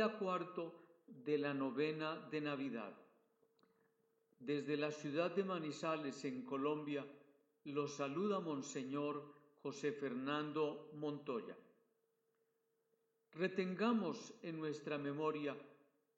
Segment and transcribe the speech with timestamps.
[0.00, 0.72] cuarto
[1.06, 2.92] de la novena de Navidad.
[4.38, 7.06] Desde la ciudad de Manizales, en Colombia,
[7.64, 9.22] los saluda Monseñor
[9.62, 11.56] José Fernando Montoya.
[13.32, 15.56] Retengamos en nuestra memoria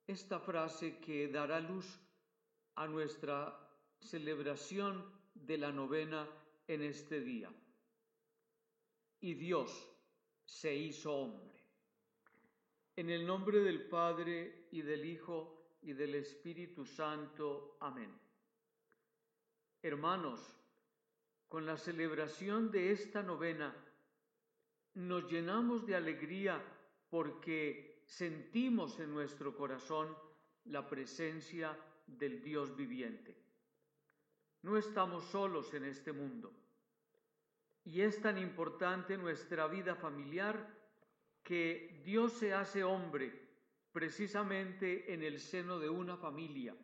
[0.06, 2.00] esta frase que dará luz
[2.76, 3.58] a nuestra
[4.00, 5.04] celebración
[5.34, 6.28] de la novena
[6.66, 7.52] en este día.
[9.20, 9.88] Y Dios
[10.44, 11.53] se hizo hombre.
[12.97, 17.77] En el nombre del Padre y del Hijo y del Espíritu Santo.
[17.81, 18.09] Amén.
[19.82, 20.41] Hermanos,
[21.49, 23.75] con la celebración de esta novena,
[24.94, 26.62] nos llenamos de alegría
[27.10, 30.16] porque sentimos en nuestro corazón
[30.66, 33.37] la presencia del Dios viviente.
[34.62, 36.53] No estamos solos en este mundo.
[37.83, 40.84] Y es tan importante nuestra vida familiar
[41.44, 43.44] que Dios se hace hombre
[43.92, 46.74] precisamente en el seno de una familia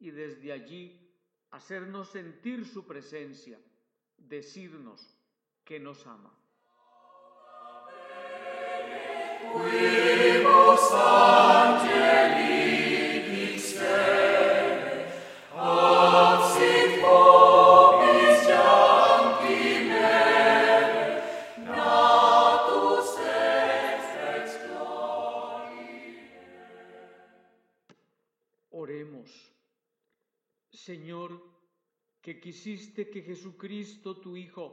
[0.00, 1.14] y desde allí
[1.50, 3.60] hacernos sentir su presencia,
[4.16, 5.16] decirnos
[5.64, 6.36] que nos ama.
[32.54, 34.66] Quisiste que Jesucristo, tu Hijo,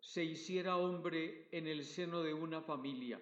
[0.00, 3.20] se hiciera hombre en el seno de una familia.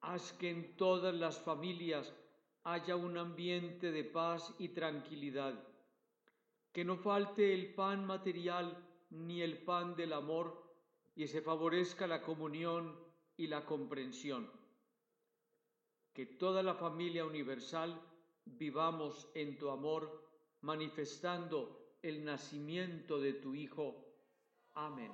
[0.00, 2.12] Haz que en todas las familias
[2.64, 5.54] haya un ambiente de paz y tranquilidad,
[6.72, 8.76] que no falte el pan material
[9.10, 10.60] ni el pan del amor,
[11.14, 12.98] y se favorezca la comunión
[13.36, 14.50] y la comprensión.
[16.12, 17.96] Que toda la familia universal
[18.44, 20.20] vivamos en tu amor
[20.62, 23.94] manifestando el nacimiento de tu Hijo.
[24.74, 25.12] Amén.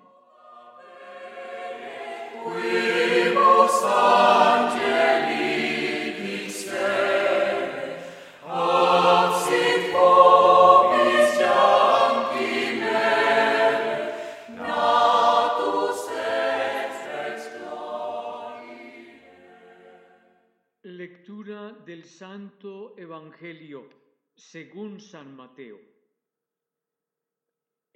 [20.83, 23.89] Lectura del Santo Evangelio
[24.35, 25.98] según San Mateo.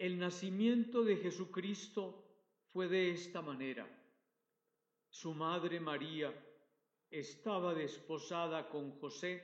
[0.02, 2.24] El nacimiento de Jesucristo
[2.72, 3.86] fue de esta manera.
[5.08, 6.34] Su madre María
[7.08, 9.40] estaba desposada con José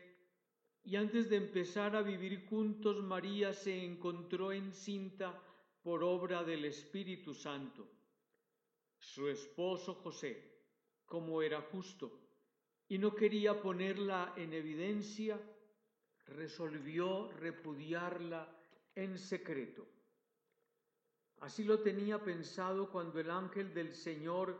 [0.82, 5.40] y antes de empezar a vivir juntos María se encontró encinta
[5.80, 7.88] por obra del Espíritu Santo.
[8.98, 10.42] Su esposo José,
[11.06, 12.18] como era justo,
[12.88, 15.40] y no quería ponerla en evidencia,
[16.26, 18.60] resolvió repudiarla
[18.96, 19.86] en secreto.
[21.40, 24.58] Así lo tenía pensado cuando el ángel del Señor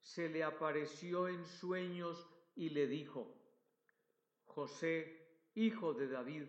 [0.00, 3.34] se le apareció en sueños y le dijo,
[4.44, 6.44] José, hijo de David,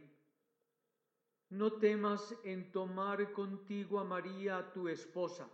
[1.50, 5.48] no temas en tomar contigo a María tu esposa,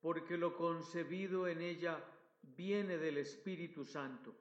[0.00, 2.02] porque lo concebido en ella
[2.42, 4.34] viene del Espíritu Santo.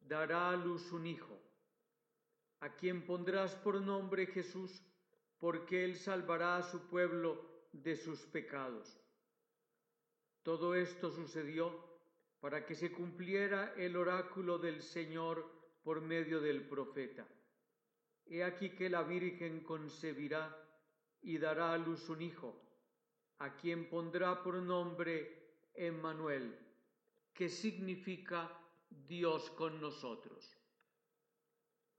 [0.00, 1.38] Dará a luz un hijo
[2.60, 4.82] a quien pondrás por nombre Jesús,
[5.38, 8.98] porque él salvará a su pueblo de sus pecados.
[10.42, 11.88] Todo esto sucedió
[12.40, 15.50] para que se cumpliera el oráculo del Señor
[15.82, 17.26] por medio del profeta.
[18.26, 20.56] He aquí que la Virgen concebirá
[21.22, 22.60] y dará a luz un hijo,
[23.38, 25.38] a quien pondrá por nombre
[25.74, 26.56] Emmanuel,
[27.32, 28.50] que significa
[28.90, 30.56] Dios con nosotros.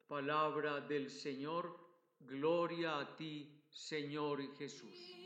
[0.07, 1.77] Palabra del Señor,
[2.19, 5.18] gloria a ti, Señor Jesús.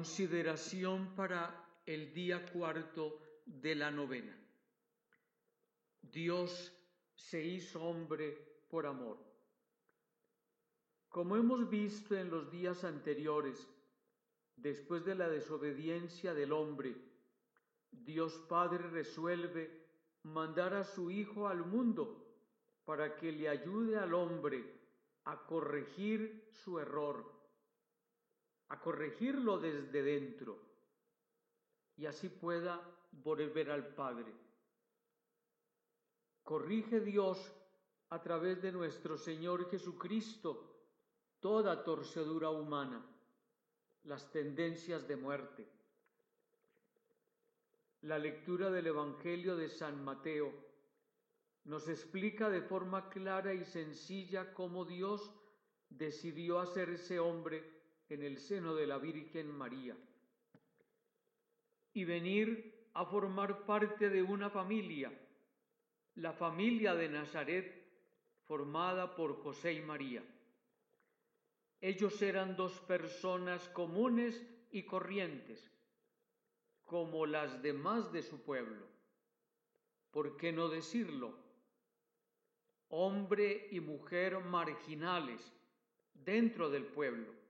[0.00, 1.52] Consideración para
[1.84, 4.39] el día cuarto de la novena.
[6.12, 6.72] Dios
[7.14, 9.18] se hizo hombre por amor.
[11.08, 13.68] Como hemos visto en los días anteriores,
[14.56, 16.96] después de la desobediencia del hombre,
[17.90, 19.88] Dios Padre resuelve
[20.22, 22.26] mandar a su Hijo al mundo
[22.84, 24.80] para que le ayude al hombre
[25.24, 27.24] a corregir su error,
[28.68, 30.70] a corregirlo desde dentro
[31.96, 32.80] y así pueda
[33.12, 34.49] volver al Padre.
[36.44, 37.52] Corrige Dios
[38.10, 40.70] a través de nuestro Señor Jesucristo
[41.40, 43.04] toda torcedura humana,
[44.04, 45.66] las tendencias de muerte.
[48.02, 50.52] La lectura del Evangelio de San Mateo
[51.64, 55.30] nos explica de forma clara y sencilla cómo Dios
[55.88, 57.62] decidió hacerse hombre
[58.08, 59.96] en el seno de la Virgen María
[61.92, 65.12] y venir a formar parte de una familia,
[66.16, 67.80] la familia de Nazaret
[68.42, 70.22] formada por José y María.
[71.80, 75.72] Ellos eran dos personas comunes y corrientes,
[76.84, 78.86] como las demás de su pueblo.
[80.10, 81.38] ¿Por qué no decirlo?
[82.88, 85.52] Hombre y mujer marginales
[86.12, 87.40] dentro del pueblo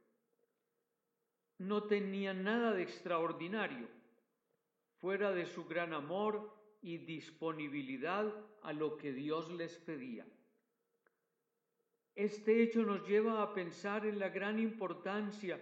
[1.61, 3.87] no tenían nada de extraordinario,
[4.97, 6.51] fuera de su gran amor
[6.83, 8.33] y disponibilidad
[8.63, 10.27] a lo que Dios les pedía.
[12.15, 15.61] Este hecho nos lleva a pensar en la gran importancia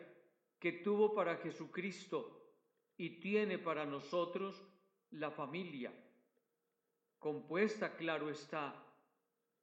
[0.58, 2.38] que tuvo para Jesucristo
[2.96, 4.64] y tiene para nosotros
[5.10, 5.92] la familia,
[7.18, 8.74] compuesta, claro está,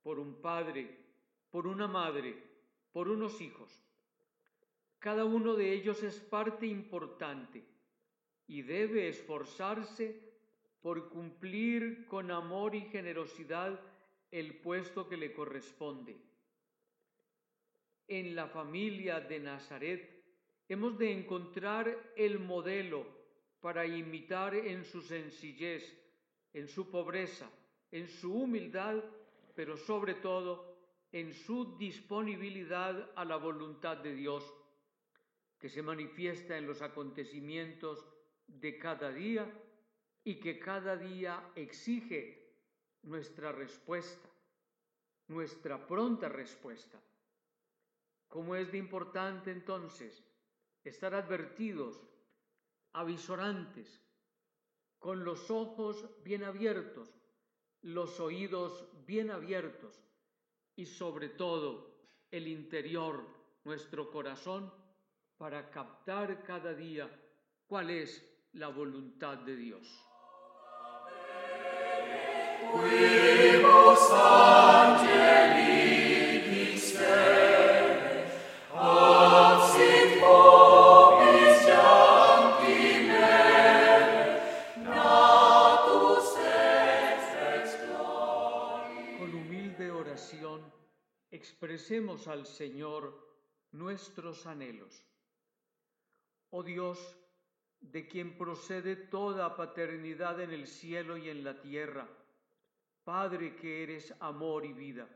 [0.02, 1.06] por un padre,
[1.50, 2.36] por una madre,
[2.92, 3.84] por unos hijos.
[5.00, 7.64] Cada uno de ellos es parte importante
[8.48, 10.35] y debe esforzarse
[10.86, 13.80] por cumplir con amor y generosidad
[14.30, 16.16] el puesto que le corresponde.
[18.08, 20.24] En la familia de Nazaret
[20.70, 23.04] hemos de encontrar el modelo
[23.62, 25.92] para imitar en su sencillez,
[26.54, 27.50] en su pobreza,
[27.90, 29.04] en su humildad,
[29.56, 30.78] pero sobre todo
[31.12, 34.54] en su disponibilidad a la voluntad de Dios
[35.58, 38.06] que se manifiesta en los acontecimientos
[38.46, 39.52] de cada día
[40.26, 42.52] y que cada día exige
[43.04, 44.28] nuestra respuesta,
[45.28, 47.00] nuestra pronta respuesta.
[48.28, 50.24] ¿Cómo es de importante entonces
[50.84, 52.02] estar advertidos,
[52.94, 54.02] avisorantes,
[54.98, 57.14] con los ojos bien abiertos,
[57.84, 60.02] los oídos bien abiertos
[60.76, 61.96] y sobre todo
[62.32, 63.24] el interior,
[63.64, 64.74] nuestro corazón,
[65.38, 67.08] para captar cada día
[67.68, 70.15] cuál es la voluntad de Dios.
[91.36, 93.14] Expresemos al Señor
[93.72, 95.06] nuestros anhelos.
[96.50, 97.18] Oh Dios,
[97.82, 102.08] de quien procede toda paternidad en el cielo y en la tierra,
[103.06, 105.08] Padre que eres amor y vida.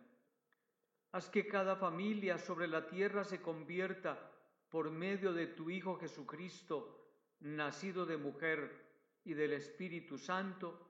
[1.12, 4.32] Haz que cada familia sobre la tierra se convierta
[4.70, 8.86] por medio de tu Hijo Jesucristo, nacido de mujer
[9.26, 10.88] y del Espíritu Santo,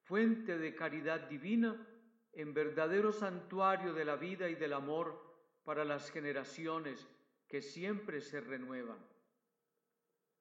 [0.00, 1.86] fuente de caridad divina,
[2.32, 5.22] en verdadero santuario de la vida y del amor
[5.64, 7.06] para las generaciones
[7.46, 8.98] que siempre se renuevan.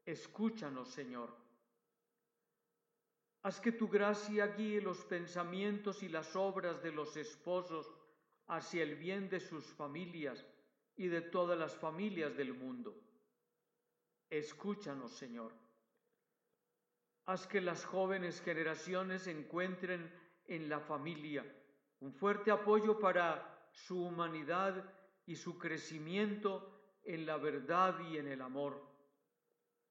[0.06, 1.47] Escúchanos, Señor.
[3.48, 7.90] Haz que tu gracia guíe los pensamientos y las obras de los esposos
[8.48, 10.46] hacia el bien de sus familias
[10.98, 12.94] y de todas las familias del mundo.
[14.30, 15.54] Escúchanos, Señor.
[17.26, 20.14] Haz que las jóvenes generaciones encuentren
[20.48, 21.46] en la familia
[22.02, 24.94] un fuerte apoyo para su humanidad
[25.26, 28.86] y su crecimiento en la verdad y en el amor.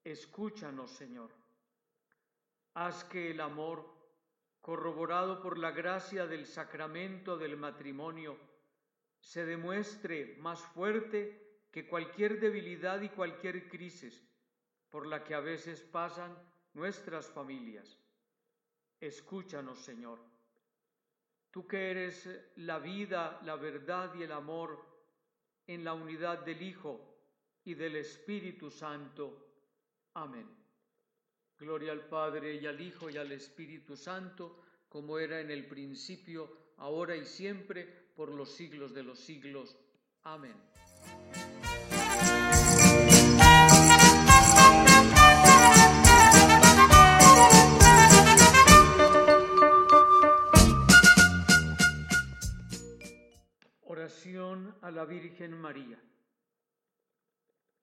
[0.03, 1.46] Escúchanos, Señor.
[2.79, 3.91] Haz que el amor,
[4.61, 8.37] corroborado por la gracia del sacramento del matrimonio,
[9.19, 14.23] se demuestre más fuerte que cualquier debilidad y cualquier crisis
[14.91, 16.37] por la que a veces pasan
[16.75, 17.99] nuestras familias.
[18.99, 20.19] Escúchanos, Señor.
[21.49, 24.85] Tú que eres la vida, la verdad y el amor
[25.65, 27.01] en la unidad del Hijo
[27.63, 29.47] y del Espíritu Santo.
[30.13, 30.66] Amén.
[31.59, 36.55] Gloria al Padre y al Hijo y al Espíritu Santo, como era en el principio,
[36.77, 37.85] ahora y siempre,
[38.15, 39.75] por los siglos de los siglos.
[40.23, 40.55] Amén.
[53.81, 55.99] Oración a la Virgen María.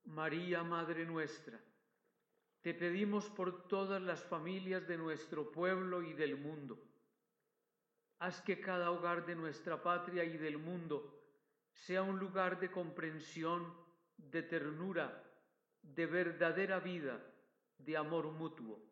[0.04, 1.60] María, Madre nuestra,
[2.64, 6.82] te pedimos por todas las familias de nuestro pueblo y del mundo.
[8.20, 11.22] Haz que cada hogar de nuestra patria y del mundo
[11.74, 13.70] sea un lugar de comprensión,
[14.16, 15.22] de ternura,
[15.82, 17.20] de verdadera vida,
[17.76, 18.82] de amor mutuo.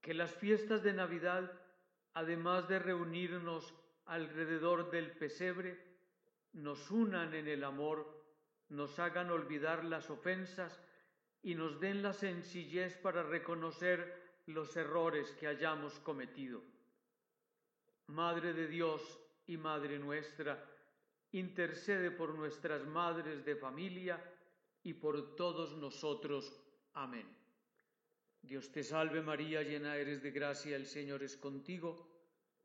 [0.00, 1.48] Que las fiestas de Navidad,
[2.12, 3.72] además de reunirnos
[4.06, 5.78] alrededor del pesebre,
[6.54, 8.20] nos unan en el amor,
[8.68, 10.82] nos hagan olvidar las ofensas
[11.42, 14.14] y nos den la sencillez para reconocer
[14.46, 16.62] los errores que hayamos cometido.
[18.08, 20.64] Madre de Dios y Madre nuestra,
[21.32, 24.22] intercede por nuestras madres de familia
[24.82, 26.52] y por todos nosotros.
[26.94, 27.26] Amén.
[28.42, 32.10] Dios te salve María, llena eres de gracia, el Señor es contigo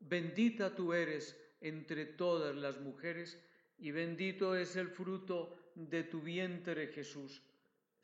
[0.00, 3.42] Bendita tú eres entre todas las mujeres,
[3.78, 7.42] y bendito es el fruto de tu vientre Jesús.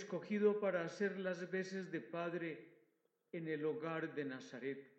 [0.00, 2.66] Escogido para hacer las veces de padre
[3.32, 4.90] en el hogar de Nazaret.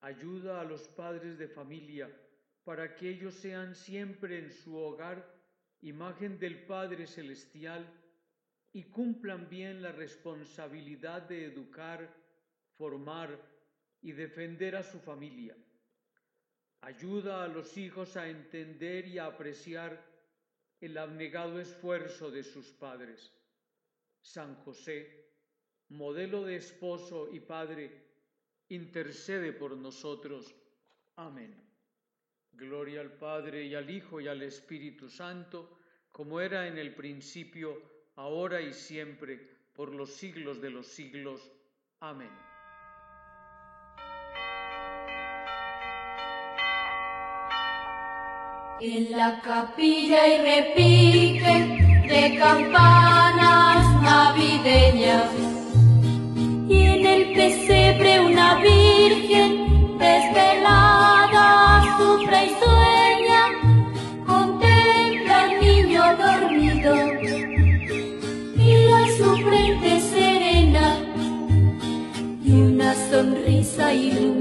[0.00, 2.10] Ayuda a los padres de familia
[2.64, 5.32] para que ellos sean siempre en su hogar
[5.80, 7.86] imagen del Padre Celestial
[8.72, 12.12] y cumplan bien la responsabilidad de educar,
[12.76, 13.38] formar
[14.00, 15.56] y defender a su familia.
[16.80, 20.04] Ayuda a los hijos a entender y a apreciar
[20.80, 23.32] el abnegado esfuerzo de sus padres.
[24.24, 25.28] San José,
[25.90, 27.92] modelo de esposo y padre,
[28.70, 30.54] intercede por nosotros.
[31.16, 31.54] Amén.
[32.50, 35.78] Gloria al Padre y al Hijo y al Espíritu Santo,
[36.10, 37.82] como era en el principio,
[38.16, 39.36] ahora y siempre,
[39.74, 41.52] por los siglos de los siglos.
[42.00, 42.30] Amén.
[48.80, 53.73] En la capilla y repique de campanas
[54.66, 54.70] y
[56.70, 63.42] en el pesebre una virgen desvelada sufre y sueña,
[64.26, 66.94] contempla al niño dormido
[68.56, 70.96] y a su frente serena
[72.42, 74.33] y una sonrisa ilumina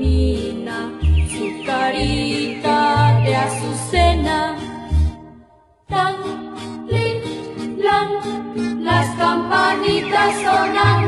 [10.14, 11.03] persona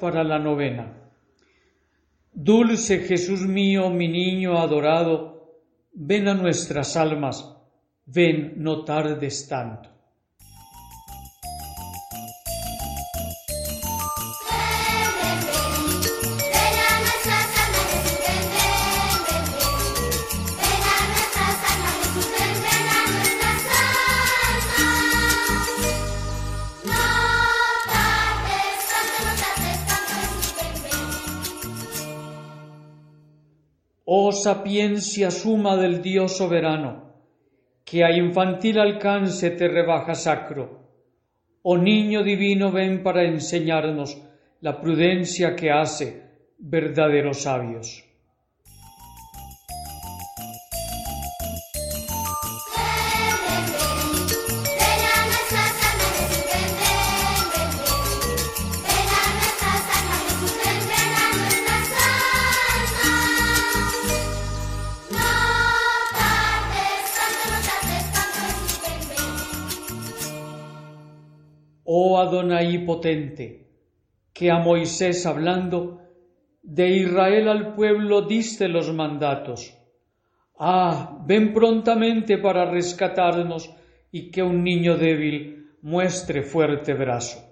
[0.00, 1.10] Para la novena.
[2.32, 7.56] Dulce Jesús mío, mi niño adorado, ven a nuestras almas,
[8.04, 9.95] ven, no tardes tanto.
[34.46, 36.90] Sapiencia suma del Dios soberano,
[37.84, 40.64] que a infantil alcance te rebaja sacro.
[41.62, 44.16] Oh niño divino, ven para enseñarnos
[44.60, 46.22] la prudencia que hace
[46.58, 48.05] verdaderos sabios.
[72.26, 73.46] Adonai potente,
[74.34, 76.00] que a Moisés hablando,
[76.62, 79.78] de Israel al pueblo diste los mandatos.
[80.58, 83.70] Ah, ven prontamente para rescatarnos
[84.10, 87.45] y que un niño débil muestre fuerte brazo.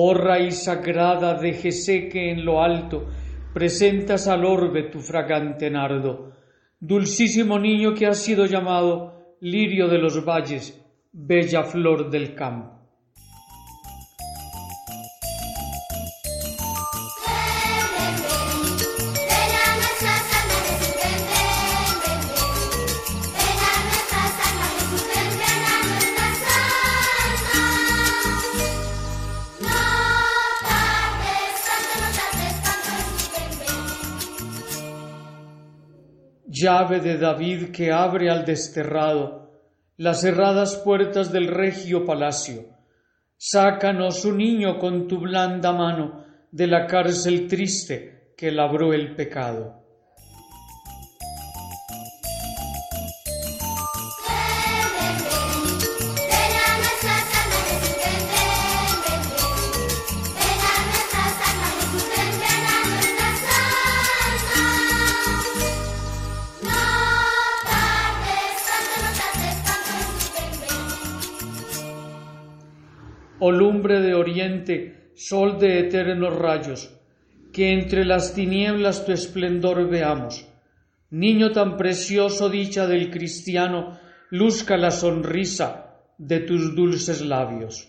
[0.00, 1.54] Oh raíz sagrada de
[2.08, 3.08] que en lo alto,
[3.52, 6.34] presentas al orbe tu fragante nardo,
[6.78, 10.80] dulcísimo niño que ha sido llamado lirio de los valles,
[11.10, 12.77] bella flor del campo.
[36.60, 39.50] Llave de David que abre al desterrado
[39.96, 42.66] las cerradas puertas del regio palacio.
[43.36, 49.87] Sácanos un niño con tu blanda mano de la cárcel triste que labró el pecado.
[73.52, 76.94] De oriente, sol de eternos rayos,
[77.52, 80.46] que entre las tinieblas tu esplendor veamos.
[81.10, 83.98] Niño tan precioso, dicha del cristiano,
[84.30, 87.88] luzca la sonrisa de tus dulces labios.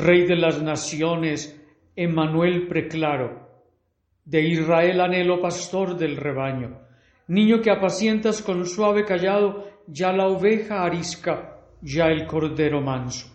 [0.00, 1.60] Rey de las naciones,
[1.94, 3.50] Emmanuel preclaro,
[4.24, 6.80] de Israel anhelo pastor del rebaño,
[7.28, 13.29] niño que apacientas con suave callado, ya la oveja arisca, ya el cordero manso.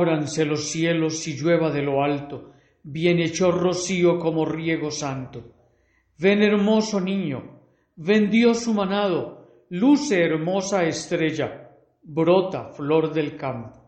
[0.00, 5.52] Ábranse los cielos y llueva de lo alto, bien hecho rocío como riego santo.
[6.18, 7.60] Ven hermoso niño,
[7.96, 11.70] ven Dios humanado, luce hermosa estrella,
[12.02, 13.79] brota flor del campo.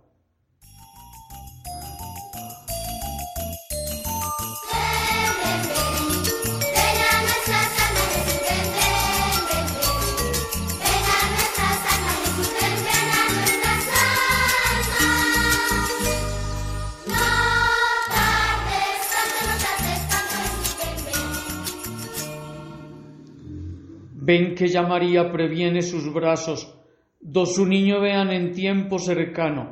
[24.25, 26.61] Ven que ya María previene sus brazos,
[27.19, 29.63] do su niño vean en tiempo cercano.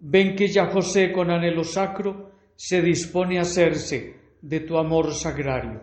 [0.00, 3.98] Ven que ya José con anhelo sacro se dispone a hacerse
[4.40, 5.82] de tu amor sagrario.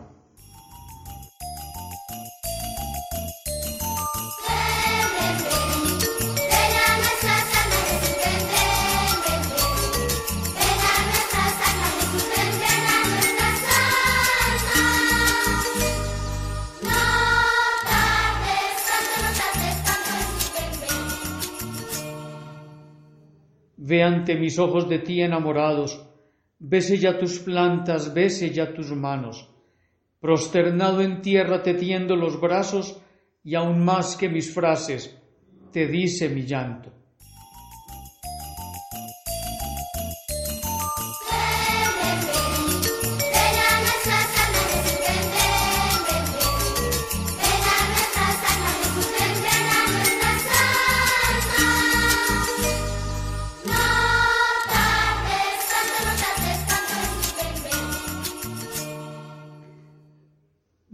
[23.91, 25.91] Ve ante mis ojos de ti enamorados,
[26.59, 29.49] bese ya tus plantas, bese ya tus manos.
[30.21, 33.01] Prosternado en tierra te tiendo los brazos
[33.43, 35.01] y aún más que mis frases,
[35.73, 37.00] te dice mi llanto.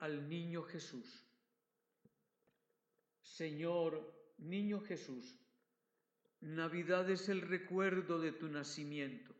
[0.00, 1.24] Al Niño Jesús.
[3.22, 5.36] Señor, Niño Jesús,
[6.40, 9.34] Navidad es el recuerdo de tu nacimiento.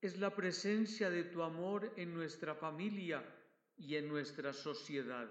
[0.00, 3.22] Es la presencia de tu amor en nuestra familia
[3.76, 5.28] y en nuestra sociedad.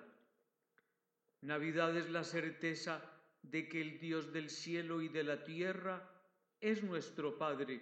[1.42, 3.04] Navidad es la certeza
[3.42, 6.08] de que el Dios del cielo y de la tierra
[6.62, 7.82] es nuestro Padre,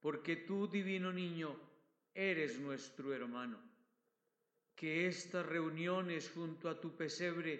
[0.00, 1.58] porque tú, divino niño,
[2.14, 3.67] eres nuestro hermano
[4.78, 7.52] que estas reuniones junto a tu pesebre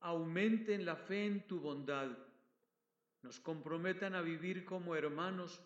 [0.00, 2.08] aumenten la fe en tu bondad,
[3.20, 5.60] nos comprometan a vivir como hermanos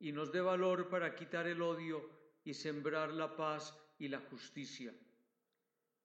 [0.00, 2.10] y nos dé valor para quitar el odio
[2.42, 4.92] y sembrar la paz y la justicia.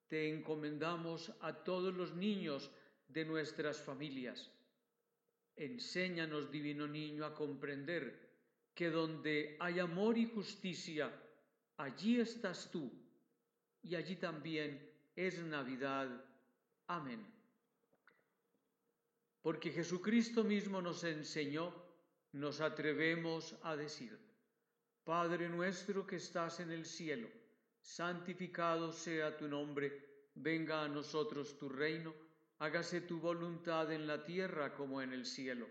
[0.07, 2.69] Te encomendamos a todos los niños
[3.07, 4.51] de nuestras familias.
[5.55, 8.29] Enséñanos, divino niño, a comprender
[8.75, 11.11] que donde hay amor y justicia,
[11.77, 13.09] allí estás tú
[13.83, 14.79] y allí también
[15.15, 16.09] es Navidad.
[16.87, 17.25] Amén.
[19.41, 21.73] Porque Jesucristo mismo nos enseñó,
[22.33, 24.17] nos atrevemos a decir,
[25.03, 27.29] Padre nuestro que estás en el cielo,
[27.81, 32.13] santificado sea tu nombre, venga a nosotros tu reino,
[32.59, 35.67] hágase tu voluntad en la tierra como en el cielo.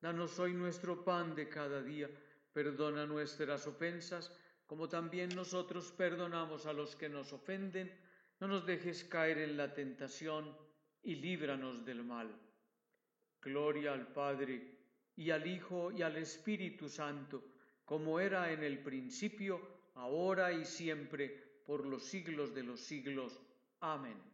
[0.00, 2.08] Danos hoy nuestro pan de cada día,
[2.52, 4.32] perdona nuestras ofensas,
[4.70, 7.92] como también nosotros perdonamos a los que nos ofenden,
[8.38, 10.56] no nos dejes caer en la tentación
[11.02, 12.32] y líbranos del mal.
[13.42, 14.78] Gloria al Padre
[15.16, 17.42] y al Hijo y al Espíritu Santo,
[17.84, 19.60] como era en el principio,
[19.96, 23.42] ahora y siempre, por los siglos de los siglos.
[23.80, 24.29] Amén.